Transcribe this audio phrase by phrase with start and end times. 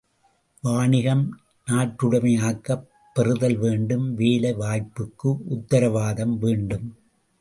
[0.63, 1.39] வாணிகம்
[1.67, 6.87] நாட்டுடைமையாக்கப் பெறுதல் வேண்டும் வேலை வாய்ப்புக்கு உத்தரவாதம் வேண்டும்.